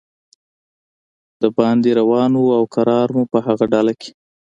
باندې 1.57 1.89
روان 1.99 2.31
و 2.37 2.41
او 2.57 2.63
کرار 2.75 3.07
مو 3.15 3.23
په 3.31 3.39
هغه 3.45 3.65
ډله 3.73 3.93
کې. 4.01 4.11